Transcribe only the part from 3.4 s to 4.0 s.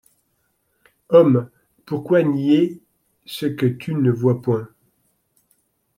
que tu